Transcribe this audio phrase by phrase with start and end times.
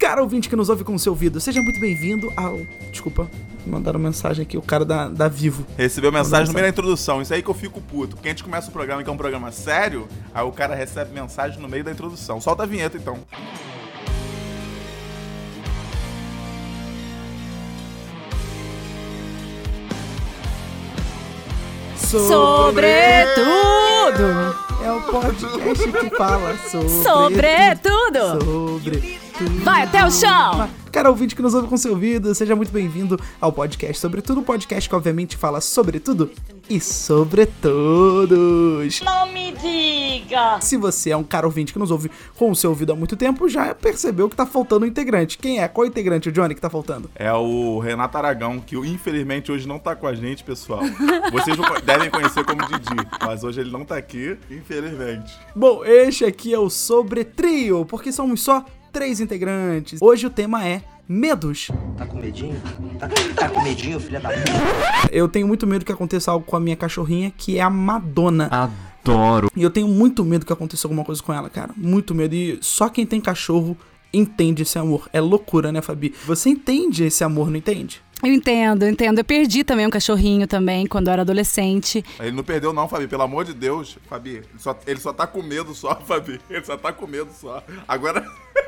[0.00, 2.60] Cara ouvinte que nos ouve com o seu ouvido, seja muito bem-vindo ao.
[2.88, 3.28] Desculpa,
[3.66, 5.66] mandaram mensagem aqui, o cara da, da Vivo.
[5.76, 8.14] Recebeu mensagem no meio da introdução, isso aí que eu fico puto.
[8.14, 11.12] Porque a gente começa o programa, que é um programa sério, aí o cara recebe
[11.12, 12.40] mensagem no meio da introdução.
[12.40, 13.18] Solta a vinheta então.
[21.96, 23.48] Sobretudo!
[24.80, 26.88] É o podcast que fala sobre.
[27.02, 28.44] Sobretudo!
[28.44, 29.27] Sobre.
[29.62, 30.68] Vai até o chão!
[30.90, 34.42] Cara ouvinte que nos ouve com seu ouvido, seja muito bem-vindo ao podcast Sobretudo, um
[34.42, 36.32] podcast que obviamente fala sobre tudo
[36.68, 39.00] e sobre todos.
[39.02, 40.60] Não me diga!
[40.60, 43.16] Se você é um cara ouvinte que nos ouve com o seu ouvido há muito
[43.16, 45.38] tempo, já percebeu que tá faltando um integrante.
[45.38, 45.68] Quem é?
[45.68, 47.08] Qual integrante, o Johnny, que tá faltando?
[47.14, 50.80] É o Renato Aragão, que infelizmente hoje não tá com a gente, pessoal.
[51.30, 55.32] Vocês devem conhecer como Didi, mas hoje ele não tá aqui, infelizmente.
[55.54, 60.00] Bom, este aqui é o Sobre Trio, porque somos só três integrantes.
[60.00, 61.68] Hoje o tema é medos.
[61.96, 62.60] Tá com medinho?
[62.98, 65.08] Tá, tá com medinho, filha da puta?
[65.10, 68.48] Eu tenho muito medo que aconteça algo com a minha cachorrinha, que é a Madonna.
[68.50, 69.50] Adoro.
[69.56, 71.72] E eu tenho muito medo que aconteça alguma coisa com ela, cara.
[71.76, 72.34] Muito medo.
[72.34, 73.76] E só quem tem cachorro
[74.12, 75.08] entende esse amor.
[75.12, 76.14] É loucura, né, Fabi?
[76.26, 78.02] Você entende esse amor, não entende?
[78.22, 79.18] Eu entendo, eu entendo.
[79.18, 82.04] Eu perdi também um cachorrinho também quando eu era adolescente.
[82.18, 83.96] Ele não perdeu não, Fabi, pelo amor de Deus.
[84.08, 86.40] Fabi, ele só, ele só tá com medo só, Fabi.
[86.50, 87.62] Ele só tá com medo só.
[87.86, 88.24] Agora...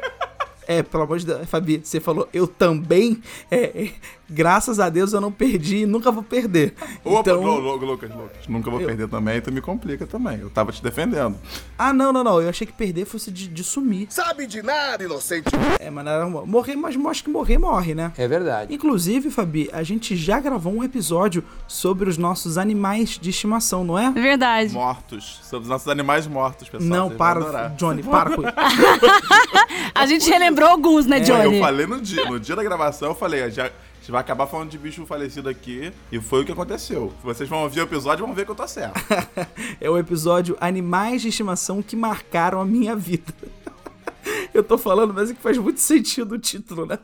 [0.67, 3.21] É, pelo amor de Deus, Fabi, você falou, eu também.
[3.51, 3.91] É, é,
[4.29, 6.75] graças a Deus eu não perdi e nunca vou perder.
[7.05, 10.39] Opa, então, Lu- Lu- Lucas, Lucas, nunca vou perder também, tu me complica também.
[10.39, 11.37] Eu tava te defendendo.
[11.77, 12.41] Ah, não, não, não.
[12.41, 14.07] Eu achei que perder fosse de, de sumir.
[14.11, 15.49] Sabe de nada, inocente.
[15.81, 18.13] É, mas não era mo- morrer, mas eu acho que morrer morre, né?
[18.17, 18.73] É verdade.
[18.73, 23.99] Inclusive, Fabi, a gente já gravou um episódio sobre os nossos animais de estimação, não
[23.99, 24.07] é?
[24.07, 24.73] É verdade.
[24.73, 25.41] Mortos.
[25.43, 26.89] Somos nossos animais mortos, pessoal.
[26.89, 27.69] Não, para.
[27.77, 28.53] Johnny, para com isso.
[29.95, 31.57] A gente relembrou alguns, né, É, Johnny?
[31.57, 33.71] eu falei no dia, no dia da gravação, eu falei, já, a
[34.01, 37.13] gente vai acabar falando de bicho falecido aqui, e foi o que aconteceu.
[37.23, 39.01] Vocês vão ouvir o episódio e vão ver que eu tô certo.
[39.81, 43.33] É o episódio Animais de Estimação que marcaram a minha vida.
[44.53, 46.99] Eu tô falando, mas é que faz muito sentido o título, né?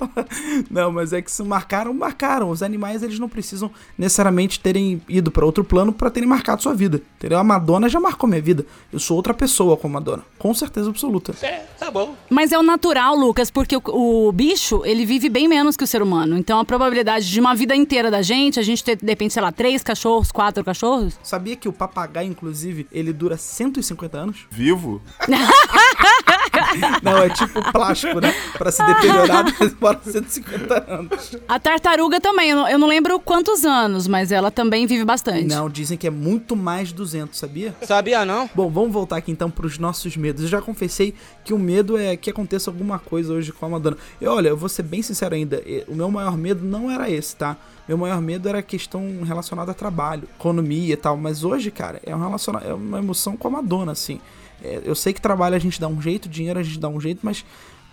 [0.70, 2.50] Não, mas é que se marcaram, marcaram.
[2.50, 6.74] Os animais, eles não precisam necessariamente terem ido pra outro plano pra terem marcado sua
[6.74, 7.00] vida.
[7.16, 7.38] Entendeu?
[7.38, 8.64] A Madonna já marcou minha vida.
[8.92, 10.22] Eu sou outra pessoa com a Madonna.
[10.38, 11.34] Com certeza absoluta.
[11.42, 12.14] É, tá bom.
[12.30, 13.82] Mas é o natural, Lucas, porque o,
[14.28, 16.36] o bicho, ele vive bem menos que o ser humano.
[16.36, 19.42] Então a probabilidade de uma vida inteira da gente, a gente ter, de repente, sei
[19.42, 21.18] lá, três cachorros, quatro cachorros.
[21.22, 24.46] Sabia que o papagaio, inclusive, ele dura 150 anos?
[24.50, 25.00] Vivo?
[27.02, 28.34] Não, é tipo plástico, né?
[28.56, 29.44] Pra se deteriorar,
[29.88, 31.36] demora 150 anos.
[31.48, 35.44] A tartaruga também, eu não, eu não lembro quantos anos, mas ela também vive bastante.
[35.44, 37.74] Não, dizem que é muito mais de 200, sabia?
[37.82, 38.48] Sabia não?
[38.54, 40.42] Bom, vamos voltar aqui então pros nossos medos.
[40.42, 43.96] Eu já confessei que o medo é que aconteça alguma coisa hoje com a Madonna.
[44.20, 47.36] E olha, eu vou ser bem sincero ainda, o meu maior medo não era esse,
[47.36, 47.56] tá?
[47.86, 52.00] Meu maior medo era a questão relacionada a trabalho, economia e tal, mas hoje, cara,
[52.04, 54.20] é, um relaciona é uma emoção com a Madonna, assim.
[54.62, 57.00] É, eu sei que trabalho a gente dá um jeito, dinheiro a gente dá um
[57.00, 57.44] jeito, mas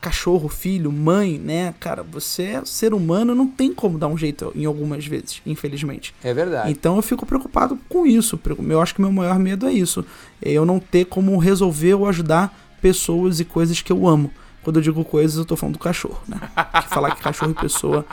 [0.06, 4.54] cachorro, filho, mãe, né, cara, você é ser humano, não tem como dar um jeito
[4.56, 6.14] em algumas vezes, infelizmente.
[6.24, 6.70] É verdade.
[6.70, 8.40] Então eu fico preocupado com isso.
[8.70, 10.06] Eu acho que meu maior medo é isso.
[10.40, 14.30] É eu não ter como resolver ou ajudar pessoas e coisas que eu amo.
[14.62, 16.40] Quando eu digo coisas, eu tô falando do cachorro, né?
[16.90, 18.06] Falar que cachorro e pessoa.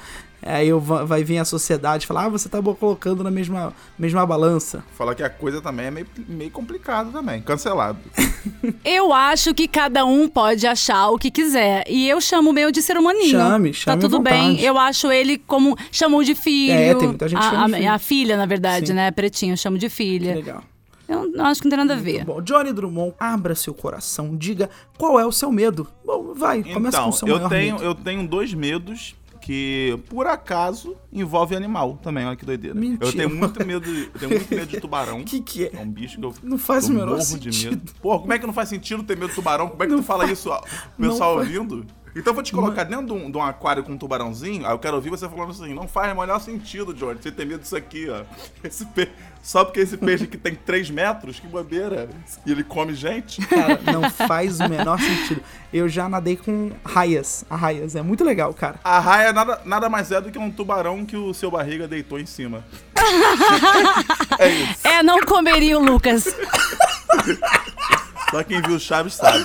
[0.45, 3.73] Aí eu va- vai vir a sociedade e falar, ah, você tá colocando na mesma,
[3.99, 4.83] mesma balança.
[4.99, 7.41] Falar que a coisa também é meio, meio complicado também.
[7.43, 7.99] Cancelado.
[8.85, 11.85] Eu acho que cada um pode achar o que quiser.
[11.89, 13.31] E eu chamo o meu de ser humaninho.
[13.31, 14.61] Chame, chame Tá tudo bem.
[14.61, 15.77] Eu acho ele como.
[15.93, 16.73] Chamou de filho.
[16.73, 17.93] É, tem muita gente que a, chama de a- filho.
[17.93, 18.93] a filha, na verdade, Sim.
[18.95, 19.11] né?
[19.13, 20.35] Pretinho, eu chamo de filha.
[20.35, 20.63] Legal.
[21.09, 22.25] Eu não acho que não tem nada a ver.
[22.25, 25.87] Bom, Johnny Drummond, abra seu coração, diga qual é o seu medo.
[26.05, 27.85] Bom, vai, começa com Então, o seu eu maior tenho, medo.
[27.85, 32.25] eu tenho dois medos que, por acaso, envolvem animal também.
[32.25, 32.79] Olha que doideira.
[32.79, 33.05] Mentira.
[33.07, 35.21] Eu tenho muito medo, eu tenho muito medo de tubarão.
[35.21, 35.71] O que que é?
[35.75, 37.51] É um bicho que eu Não faz eu o menor morro sentido.
[37.53, 37.93] de medo.
[38.01, 39.69] Pô, como é que não faz sentido ter medo de tubarão?
[39.69, 40.63] Como é que Não tu fala faz- isso, ó,
[40.97, 41.85] o pessoal faz- ouvindo?
[42.15, 44.73] Então eu vou te colocar dentro de um, de um aquário com um tubarãozinho, aí
[44.73, 47.61] eu quero ouvir você falando assim, não faz o menor sentido, Johnny, você tem medo
[47.61, 48.23] disso aqui, ó.
[48.63, 49.09] Esse pe...
[49.43, 52.09] Só porque esse peixe aqui tem 3 metros, que bobeira.
[52.47, 53.45] E ele come gente.
[53.49, 55.43] Cara, não faz o menor sentido.
[55.73, 57.45] Eu já nadei com raias.
[57.51, 58.79] A raias é muito legal, cara.
[58.85, 62.21] A raia nada, nada mais é do que um tubarão que o seu barriga deitou
[62.21, 62.65] em cima.
[64.39, 64.87] é isso.
[64.87, 66.25] É, não comeria o Lucas.
[68.31, 69.45] Só quem viu o Chaves sabe.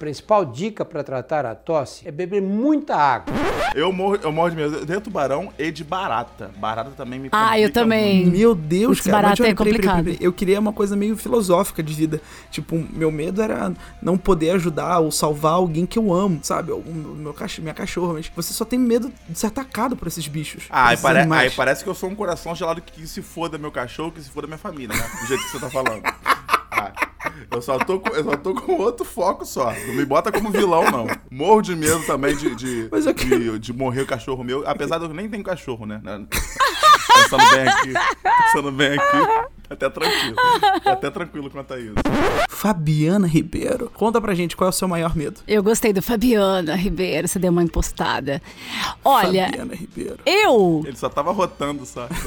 [0.00, 3.32] Principal dica para tratar a tosse é beber muita água.
[3.74, 6.50] Eu morro, eu morro de medo de tubarão e de barata.
[6.56, 8.22] Barata também me Ah, eu também.
[8.22, 8.36] muito.
[8.38, 9.16] Meu Deus, Putz, cara.
[9.16, 10.04] mas, barato Johnny, é peraí, peraí, complicado.
[10.04, 10.18] peraí.
[10.20, 12.20] Eu queria uma coisa meio filosófica de vida.
[12.50, 16.72] Tipo, meu medo era não poder ajudar ou salvar alguém que eu amo, sabe?
[16.72, 18.14] O meu cachorro, minha cachorra.
[18.14, 20.64] Mas você só tem medo de ser atacado por esses bichos.
[20.70, 23.58] Ah, aí, esses pare- aí parece que eu sou um coração gelado que se foda
[23.58, 25.10] meu cachorro, que se foda minha família, né?
[25.20, 26.02] Do jeito que você tá falando.
[26.72, 26.92] Ah,
[27.50, 29.72] eu, só tô com, eu só tô com outro foco só.
[29.86, 31.06] Não me bota como vilão, não.
[31.30, 34.66] Morro de medo também de, de, Mas eu de, de morrer o cachorro meu.
[34.66, 36.00] Apesar de eu nem ter cachorro, né?
[37.14, 37.92] Pensando bem aqui.
[38.22, 39.50] Pensando bem aqui.
[39.68, 40.36] Tá até tranquilo.
[40.82, 41.94] Tá até tranquilo quanto a isso.
[42.48, 43.90] Fabiana Ribeiro.
[43.94, 45.40] Conta pra gente qual é o seu maior medo.
[45.46, 48.42] Eu gostei do Fabiana Ribeiro, você deu uma impostada.
[49.04, 50.18] Olha, Fabiana Ribeiro.
[50.26, 52.08] eu, Ele só tava rotando, só.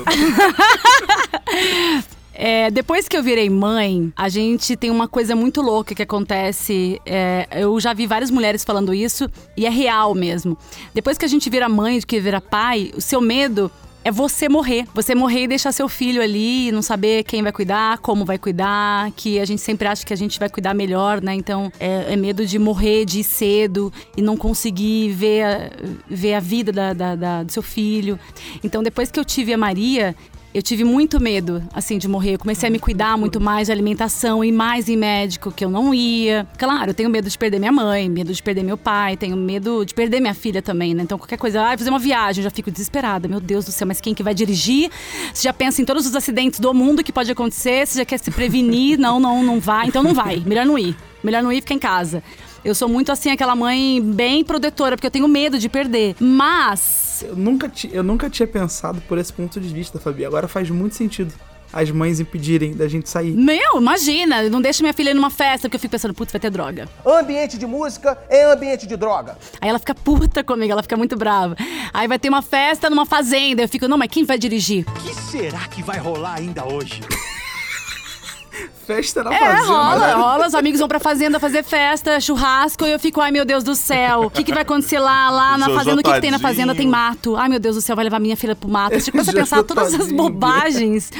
[2.33, 6.99] é, depois que eu virei mãe, a gente tem uma coisa muito louca que acontece.
[7.05, 10.57] é, eu já vi várias mulheres falando isso e é real mesmo.
[10.93, 13.71] Depois que a gente vira mãe, que vira pai, o seu medo
[14.05, 14.85] é você morrer.
[14.93, 19.11] Você morrer e deixar seu filho ali, não saber quem vai cuidar, como vai cuidar,
[19.15, 21.33] que a gente sempre acha que a gente vai cuidar melhor, né?
[21.35, 25.69] Então é, é medo de morrer, de ir cedo e não conseguir ver a,
[26.09, 28.19] ver a vida da- da- da- do seu filho.
[28.61, 30.13] Então depois que eu tive a Maria,
[30.53, 32.35] eu tive muito medo, assim, de morrer.
[32.35, 35.69] Eu comecei a me cuidar muito mais de alimentação e mais em médico, que eu
[35.69, 36.45] não ia.
[36.57, 39.83] Claro, eu tenho medo de perder minha mãe, medo de perder meu pai, tenho medo
[39.83, 41.03] de perder minha filha também, né?
[41.03, 43.27] Então, qualquer coisa, ah, fazer uma viagem, eu já fico desesperada.
[43.27, 44.91] Meu Deus do céu, mas quem que vai dirigir?
[45.33, 48.19] Você já pensa em todos os acidentes do mundo que pode acontecer, você já quer
[48.19, 48.99] se prevenir.
[49.03, 49.87] Não, não, não vai.
[49.87, 50.41] Então não vai.
[50.45, 50.95] Melhor não ir.
[51.23, 52.23] Melhor não ir ficar em casa.
[52.63, 56.15] Eu sou muito assim, aquela mãe bem protetora, porque eu tenho medo de perder.
[56.19, 60.25] Mas Eu nunca, ti- eu nunca tinha pensado por esse ponto de vista, Fabi.
[60.25, 61.33] Agora faz muito sentido
[61.71, 63.31] as mães impedirem da gente sair.
[63.31, 66.39] Meu, imagina, não deixa minha filha ir numa festa, porque eu fico pensando, putz, vai
[66.39, 66.87] ter droga.
[67.03, 69.37] Ambiente de música é ambiente de droga.
[69.59, 71.55] Aí ela fica puta comigo, ela fica muito brava.
[71.91, 74.85] Aí vai ter uma festa numa fazenda, eu fico, não, mas quem vai dirigir?
[74.87, 77.01] O que será que vai rolar ainda hoje?
[78.85, 79.63] Festa na É, fazenda.
[79.67, 83.45] rola, rola, os amigos vão pra fazenda fazer festa, churrasco, e eu fico, ai meu
[83.45, 86.13] Deus do céu, o que, que vai acontecer lá, lá na Jojo fazenda, o que,
[86.13, 86.75] que tem na fazenda?
[86.75, 87.35] Tem mato.
[87.35, 88.99] Ai meu Deus do céu, vai levar minha filha pro mato.
[88.99, 90.15] Você começa a pensar todas as tadinho.
[90.17, 91.11] bobagens.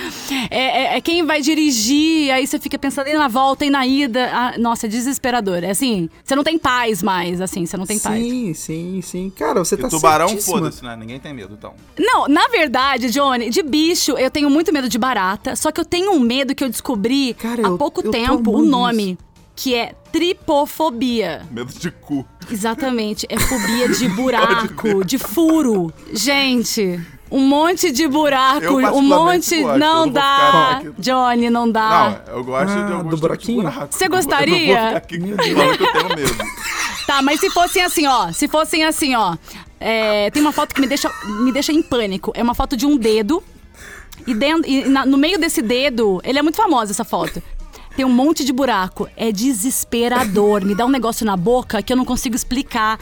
[0.50, 3.86] É, é- é quem vai dirigir, aí você fica pensando e na volta e na
[3.86, 4.30] ida.
[4.33, 5.63] Ah, nossa, é desesperador.
[5.63, 8.21] É assim, você não tem paz mais, assim, você não tem paz.
[8.21, 9.30] Sim, sim, sim.
[9.38, 10.95] Cara, você E tá tubarão, foda-se, né?
[10.95, 11.74] Ninguém tem medo, então.
[11.98, 15.56] Não, na verdade, Johnny, de bicho, eu tenho muito medo de barata.
[15.56, 18.52] Só que eu tenho um medo que eu descobri Cara, há eu- pouco eu tempo,
[18.52, 19.18] o amando nome, isso.
[19.56, 21.42] que é tripofobia.
[21.52, 22.26] Medo de cu.
[22.50, 25.92] Exatamente, é fobia de buraco, de furo.
[26.12, 27.00] Gente,
[27.32, 29.62] um monte de buraco, Eu um monte.
[29.62, 30.80] gosto, eu não dá.
[30.82, 30.94] ficar.
[31.00, 32.22] Johnny, não dá.
[32.28, 33.62] Não, eu gosto Ah, de alguns do buraquinho?
[33.64, 33.88] buraco.
[33.94, 34.98] Você Eu não vou gostaria?
[34.98, 36.44] aqui falando que eu tenho medo.
[37.06, 38.32] Tá, mas se fossem assim, ó.
[38.32, 39.36] Se fossem assim, ó.
[39.78, 41.12] é, tem uma foto que me deixa,
[41.42, 42.32] me deixa em pânico.
[42.34, 43.44] É uma foto de um dedo.
[44.25, 47.42] E, dentro, e na- no meio desse dedo, ele é muito famosa essa foto.
[47.95, 49.07] Tem um monte de buraco.
[49.16, 50.66] É desesperador.
[50.66, 53.00] Me dá um negócio na boca que eu não consigo explicar.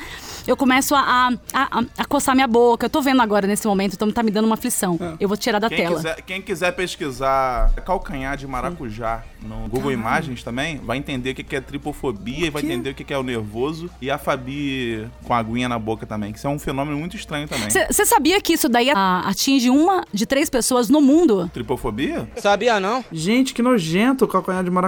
[0.48, 2.86] Eu começo a, a, a, a coçar minha boca.
[2.86, 4.98] Eu tô vendo agora nesse momento, então tá me dando uma aflição.
[5.20, 5.96] Eu vou tirar da Quem tela.
[5.96, 11.56] quiser, quem quiser pesquisar calcanhar de maracujá no Google Imagens também, vai entender o que
[11.56, 13.90] é tripofobia e vai entender o que é o nervoso.
[14.02, 17.16] E a Fabi com a aguinha na boca também, que isso é um fenômeno muito
[17.16, 17.70] estranho também.
[17.70, 21.50] Você sabia que isso daí atinge uma de três pessoas no mundo?
[21.54, 22.30] Tripofobia?
[22.38, 23.04] Sabia não?
[23.12, 24.81] Gente, que nojento o calcanhar de maracujá.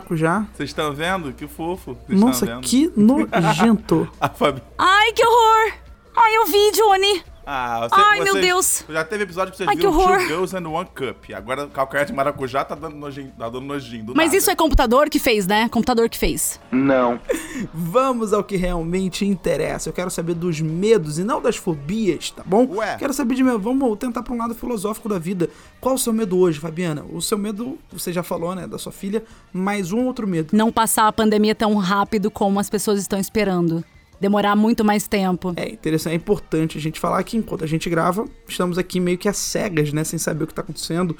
[0.53, 1.33] Vocês estão vendo?
[1.33, 1.97] Que fofo.
[2.05, 4.09] Vocês Nossa, que nojento.
[4.19, 4.61] A Fabi...
[4.77, 5.73] Ai, que horror!
[6.15, 7.32] Ai, eu vi, Johnny!
[7.45, 8.85] Ah, você, Ai, meu Deus.
[8.89, 10.17] Já teve episódio que vocês Ai, que viram horror.
[10.17, 11.29] Two Girls and One Cup.
[11.35, 13.31] Agora calcanhar de maracujá tá dando nojinho.
[13.38, 14.38] Tá dando nojinho do Mas nada.
[14.38, 15.67] isso é computador que fez, né?
[15.69, 16.59] Computador que fez.
[17.73, 19.89] Vamos ao que realmente interessa.
[19.89, 22.65] Eu quero saber dos medos e não das fobias, tá bom?
[22.75, 22.95] Ué.
[22.97, 23.59] Quero saber de medo.
[23.59, 25.50] Vamos tentar pra um lado filosófico da vida.
[25.79, 27.03] Qual o seu medo hoje, Fabiana?
[27.12, 30.55] O seu medo, você já falou, né, da sua filha, mais um outro medo.
[30.55, 33.83] Não passar a pandemia tão rápido como as pessoas estão esperando.
[34.24, 35.51] Demorar muito mais tempo.
[35.58, 39.18] É interessante, é importante a gente falar que enquanto a gente grava, estamos aqui meio
[39.18, 40.01] que às cegas, né?
[40.06, 41.13] Sem saber o que tá acontecendo.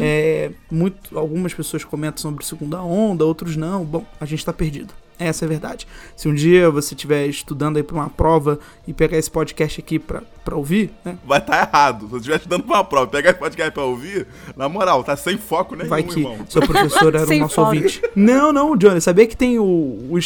[0.00, 3.84] É, muito, algumas pessoas comentam sobre segunda onda, outros não.
[3.84, 4.94] Bom, a gente tá perdido.
[5.18, 5.86] Essa é a verdade.
[6.16, 9.98] Se um dia você estiver estudando aí pra uma prova e pegar esse podcast aqui
[9.98, 11.18] pra, pra ouvir, né?
[11.26, 12.04] Vai estar errado.
[12.04, 15.16] Se você estiver estudando pra uma prova, pegar esse podcast pra ouvir, na moral, tá
[15.16, 16.38] sem foco nenhum, Vai que irmão.
[16.48, 17.66] seu professor era o nosso foco.
[17.74, 18.00] ouvinte.
[18.14, 19.00] Não, não, Johnny.
[19.00, 19.64] Sabia que tem o.
[19.64, 20.18] o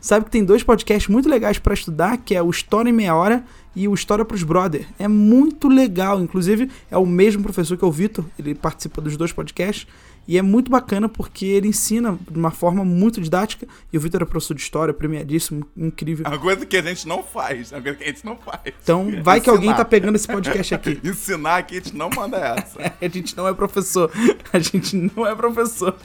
[0.00, 3.14] sabe que tem dois podcasts muito legais pra estudar, que é o História em Meia
[3.14, 4.86] Hora e o História pros Brother.
[4.98, 6.20] É muito legal.
[6.20, 8.24] Inclusive, é o mesmo professor que é o Vitor.
[8.38, 9.86] Ele participa dos dois podcasts.
[10.28, 13.66] E é muito bacana porque ele ensina de uma forma muito didática.
[13.92, 16.24] E o Vitor é professor de história, premiadíssimo, incrível.
[16.26, 17.72] É uma coisa que a gente não faz.
[17.72, 18.60] É uma coisa que a gente não faz.
[18.82, 21.00] Então, vai que alguém tá pegando esse podcast aqui.
[21.02, 22.94] Ensinar aqui, a gente não manda essa.
[23.00, 24.10] a gente não é professor.
[24.52, 25.96] A gente não é professor.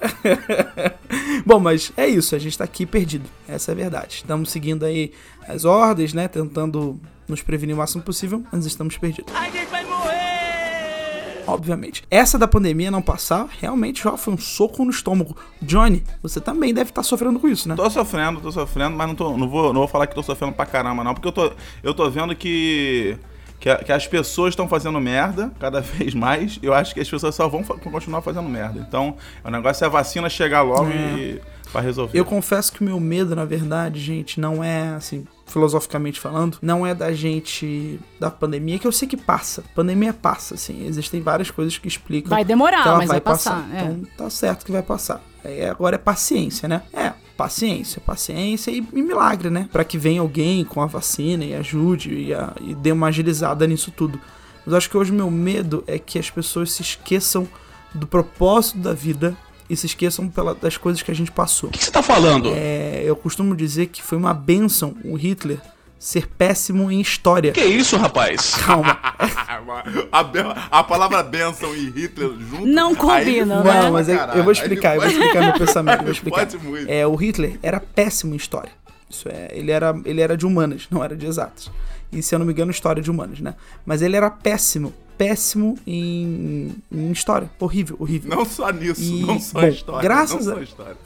[1.44, 3.28] Bom, mas é isso, a gente tá aqui perdido.
[3.48, 4.14] Essa é a verdade.
[4.16, 5.12] Estamos seguindo aí
[5.46, 6.28] as ordens, né?
[6.28, 9.34] Tentando nos prevenir o máximo possível, mas estamos perdidos.
[9.34, 11.44] A gente vai morrer!
[11.46, 12.04] Obviamente.
[12.10, 15.36] Essa da pandemia não passar, realmente já foi um soco no estômago.
[15.60, 17.74] Johnny, você também deve estar sofrendo com isso, né?
[17.74, 20.52] Tô sofrendo, tô sofrendo, mas não, tô, não, vou, não vou falar que tô sofrendo
[20.52, 21.52] pra caramba, não, porque eu tô,
[21.82, 23.16] eu tô vendo que.
[23.60, 26.58] Que, que as pessoas estão fazendo merda cada vez mais.
[26.62, 28.84] Eu acho que as pessoas só vão fa- continuar fazendo merda.
[28.88, 31.40] Então, o negócio é a vacina chegar logo e
[31.70, 32.18] pra resolver.
[32.18, 36.86] Eu confesso que o meu medo, na verdade, gente, não é assim, filosoficamente falando, não
[36.86, 39.62] é da gente da pandemia, que eu sei que passa.
[39.74, 42.30] Pandemia passa, assim, existem várias coisas que explicam.
[42.30, 43.82] Vai demorar, que ela mas vai vai passar, é.
[43.82, 45.20] Então tá certo que vai passar.
[45.44, 46.82] É, agora é paciência, né?
[46.92, 47.12] É,
[47.44, 49.68] paciência, paciência e, e milagre, né?
[49.72, 53.66] Pra que venha alguém com a vacina e ajude e, a- e dê uma agilizada
[53.66, 54.20] nisso tudo.
[54.66, 57.48] Mas acho que hoje o meu medo é que as pessoas se esqueçam
[57.94, 59.34] do propósito da vida
[59.70, 61.70] e se esqueçam pela- das coisas que a gente passou.
[61.70, 62.50] O que você tá falando?
[62.54, 65.58] É, eu costumo dizer que foi uma benção o Hitler
[66.00, 67.52] ser péssimo em história.
[67.52, 68.54] Que isso, rapaz?
[68.64, 68.98] Calma.
[70.10, 72.66] a, a palavra benção e Hitler junto.
[72.66, 73.82] Não combinam, né?
[73.82, 76.46] Não, mas é- eu vou explicar, eu vou explicar meu pensamento, eu vou explicar.
[76.46, 76.90] Pode muito.
[76.90, 78.72] É, o Hitler era péssimo em história.
[79.10, 81.70] Isso é, ele era, ele era de humanas, não era de exatas.
[82.10, 83.54] E se eu não me engano, história de humanas, né?
[83.84, 87.50] Mas ele era péssimo, péssimo em, em história.
[87.60, 88.34] Horrível, horrível.
[88.34, 90.02] Não só nisso, E, não só bom, história.
[90.02, 90.96] graças não a- só história.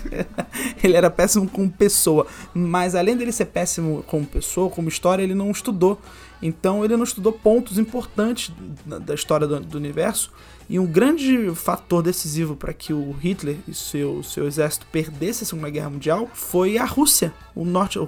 [0.82, 2.26] ele era péssimo como pessoa.
[2.54, 6.00] Mas além dele ser péssimo como pessoa, como história, ele não estudou.
[6.42, 8.52] Então ele não estudou pontos importantes
[8.84, 10.32] da, história do, do universo.
[10.68, 15.46] E um grande fator decisivo para que o Hitler e seu, seu exército perdesse a
[15.46, 17.34] Segunda Guerra Mundial foi a Rússia.
[17.56, 17.98] O norte,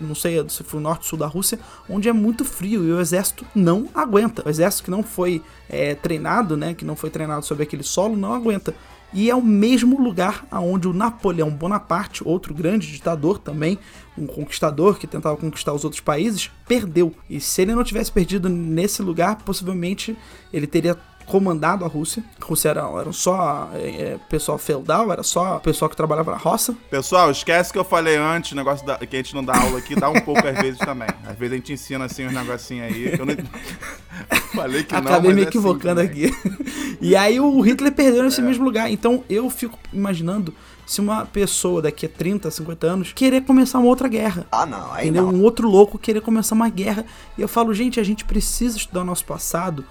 [0.00, 2.90] não sei se foi o norte ou sul da Rússia, onde é muito frio e
[2.90, 4.42] o exército não aguenta.
[4.46, 8.16] O exército que não foi é, treinado, né, que não foi treinado sobre aquele solo,
[8.16, 8.74] não aguenta.
[9.12, 13.78] E é o mesmo lugar aonde o Napoleão Bonaparte, outro grande ditador também,
[14.18, 17.14] um conquistador que tentava conquistar os outros países, perdeu.
[17.30, 20.16] E se ele não tivesse perdido nesse lugar, possivelmente
[20.52, 22.22] ele teria comandado a Rússia.
[22.40, 26.36] A Rússia era, era só é, é, pessoal feudal, era só pessoal que trabalhava na
[26.36, 26.74] roça.
[26.88, 29.78] Pessoal, esquece que eu falei antes, o negócio da- que a gente não dá aula
[29.78, 31.08] aqui, dá um pouco às vezes também.
[31.26, 33.18] Às vezes a gente ensina assim uns negocinhos aí.
[33.18, 33.34] Eu não...
[34.54, 36.30] falei que não, Acabei mas me é assim equivocando aqui.
[37.00, 38.90] e aí o Hitler perdeu nesse mesmo lugar.
[38.90, 40.54] Então eu fico imaginando
[40.86, 44.46] se uma pessoa daqui a 30, 50 anos querer começar uma outra guerra.
[44.52, 45.24] Ah, não, aí entendeu?
[45.30, 45.40] não.
[45.40, 47.04] Um outro louco querer começar uma guerra.
[47.36, 49.84] E eu falo, gente, a gente precisa estudar o nosso passado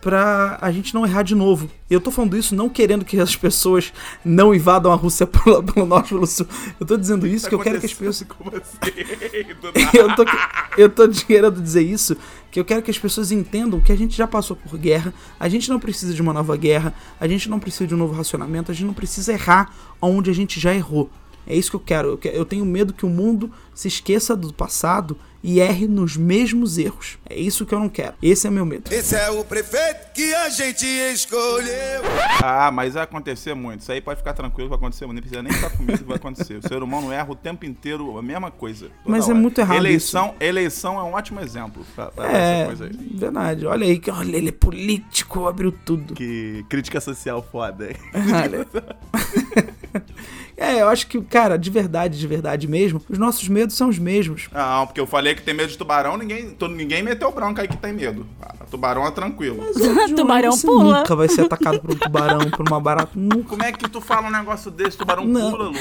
[0.00, 1.68] pra a gente não errar de novo.
[1.90, 3.92] Eu tô falando isso não querendo que as pessoas
[4.24, 6.46] não invadam a Rússia pelo, pelo norte pelo sul.
[6.78, 8.24] Eu tô dizendo isso que eu quero que as pessoas
[9.94, 10.24] eu tô,
[10.76, 12.16] eu tô querendo dizer isso,
[12.50, 15.48] que eu quero que as pessoas entendam que a gente já passou por guerra, a
[15.48, 18.70] gente não precisa de uma nova guerra, a gente não precisa de um novo racionamento,
[18.70, 21.10] a gente não precisa errar onde a gente já errou.
[21.46, 22.08] É isso que eu quero.
[22.10, 26.16] Eu, que- eu tenho medo que o mundo se esqueça do passado e erre nos
[26.16, 27.18] mesmos erros.
[27.28, 28.14] É isso que eu não quero.
[28.22, 28.92] Esse é meu medo.
[28.92, 32.02] Esse é o prefeito que a gente escolheu.
[32.42, 33.80] Ah, mas vai acontecer muito.
[33.82, 35.16] Isso aí pode ficar tranquilo, vai acontecer muito.
[35.16, 36.54] Não precisa nem ficar com medo que vai acontecer.
[36.56, 38.90] O ser humano erra o tempo inteiro a mesma coisa.
[39.06, 39.40] Mas é hora.
[39.40, 43.08] muito errado Eleição, eleição é um ótimo exemplo pra, pra É, essa coisa aí.
[43.16, 43.66] verdade.
[43.66, 46.14] Olha aí, que- olha, ele é político, abriu tudo.
[46.14, 47.90] Que crítica social foda.
[48.14, 48.66] Olha.
[50.58, 53.98] É, eu acho que, cara, de verdade, de verdade mesmo, os nossos medos são os
[53.98, 54.48] mesmos.
[54.52, 57.68] Não, porque eu falei que tem medo de tubarão, ninguém, todo, ninguém meteu bronca aí
[57.68, 58.26] que tem medo.
[58.42, 59.62] Ah, tubarão é tranquilo.
[60.16, 60.98] Tubarão Você pula.
[60.98, 63.10] Nunca vai ser atacado por um tubarão, por uma barata.
[63.14, 63.48] Nunca.
[63.50, 64.96] Como é que tu fala um negócio desse?
[64.98, 65.50] Tubarão Não.
[65.52, 65.74] pula, Lu.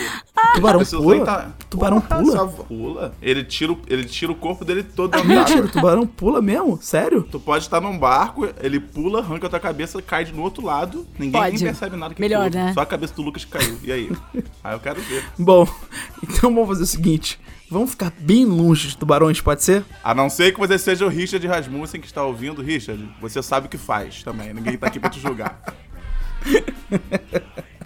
[0.55, 1.25] Tubarão pula?
[1.25, 2.31] tá- Tubarão Porra, pula?
[2.38, 3.13] só pula.
[3.22, 5.72] Ele tira, o- ele tira o corpo dele todo dentro Mentira, d'água.
[5.72, 6.77] tubarão pula mesmo?
[6.81, 7.24] Sério?
[7.31, 10.63] Tu pode estar num barco, ele pula, arranca a tua cabeça, cai de no outro
[10.63, 12.65] lado, ninguém percebe nada que Melhor, pulou.
[12.65, 12.74] né?
[12.74, 13.77] Só a cabeça do Lucas caiu.
[13.84, 14.12] E aí?
[14.67, 15.24] aí eu quero ver.
[15.38, 15.67] Bom,
[16.21, 19.83] então vamos fazer o seguinte: vamos ficar bem longe de tubarões, pode ser?
[20.03, 22.62] A não ser que você seja o Richard Rasmussen que está ouvindo.
[22.62, 24.53] Richard, você sabe o que faz também.
[24.53, 25.62] Ninguém tá aqui pra te julgar.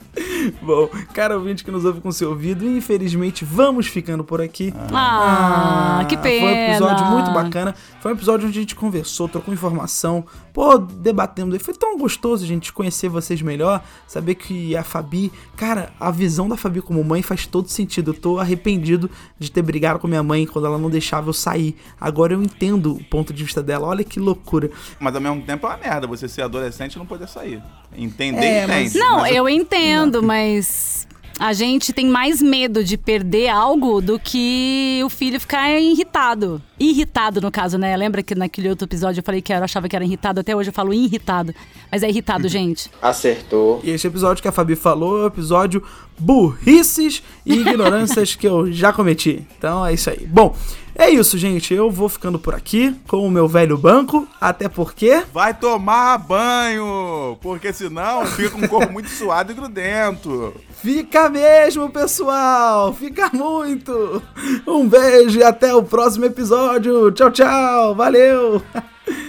[0.62, 4.74] Bom, cara ouvinte que nos ouve com seu ouvido, infelizmente vamos ficando por aqui.
[4.94, 6.40] Ah, que pena.
[6.42, 7.76] Foi um episódio muito bacana.
[8.00, 11.56] Foi um episódio onde a gente conversou, trocou informação, pô, debatendo.
[11.56, 16.10] E foi tão gostoso a gente conhecer vocês melhor, saber que a Fabi, cara, a
[16.12, 18.12] visão da Fabi como mãe faz todo sentido.
[18.12, 21.76] Eu tô arrependido de ter brigado com minha mãe quando ela não deixava eu sair.
[22.00, 23.88] Agora eu entendo o ponto de vista dela.
[23.88, 24.72] Olha que loucura.
[25.00, 27.62] Mas ao mesmo tempo é uma merda você ser adolescente e não poder sair.
[27.96, 29.00] Entender, É, mas- entende.
[29.00, 31.06] Não, mas eu entendo, mas
[31.38, 36.62] a gente tem mais medo de perder algo do que o filho ficar irritado.
[36.80, 37.98] Irritado, no caso, né?
[37.98, 40.40] Lembra que naquele outro episódio eu falei que eu achava que era irritado?
[40.40, 41.54] Até hoje eu falo irritado.
[41.92, 42.90] Mas é irritado, gente.
[43.02, 43.82] Acertou.
[43.84, 45.84] E este episódio que a Fabi falou é o episódio
[46.18, 49.46] burrices e ignorâncias que eu já cometi.
[49.58, 50.26] Então é isso aí.
[50.26, 50.56] Bom,
[50.96, 51.74] é isso, gente.
[51.74, 55.24] Eu vou ficando por aqui com o meu velho banco, até porque.
[55.34, 60.54] Vai tomar banho, porque senão fica com o corpo muito suado e grudento.
[60.82, 62.94] Fica mesmo, pessoal!
[62.94, 64.22] Fica muito!
[64.66, 67.12] Um beijo e até o próximo episódio!
[67.12, 67.96] Tchau, tchau!
[67.96, 68.62] Valeu!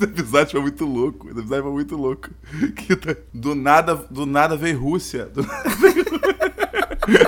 [0.00, 1.28] Esse episódio foi muito louco.
[1.28, 2.30] Esse episódio foi muito louco.
[2.76, 5.26] Que tá- Do nada, do nada veio Rússia.
[5.26, 5.42] Do-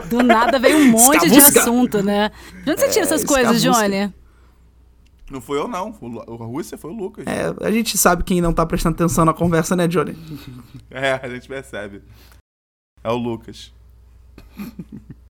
[0.08, 2.30] Do nada veio um monte de assunto, né?
[2.64, 3.88] De onde você tira essas É, coisas, escabusca.
[3.88, 4.14] Johnny?
[5.30, 5.88] Não foi eu, não.
[6.28, 7.24] A Rússia foi o Lucas.
[7.26, 10.16] É, a gente sabe quem não tá prestando atenção na conversa, né, Johnny?
[10.90, 12.02] É, a gente percebe.
[13.02, 13.72] É o Lucas.